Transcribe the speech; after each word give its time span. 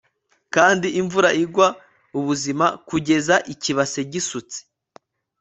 Kandi 0.55 0.87
imvura 0.99 1.29
igwa 1.43 1.67
ubuzima 2.19 2.65
kugeza 2.89 3.35
ikibase 3.53 3.99
gisutse 4.11 4.59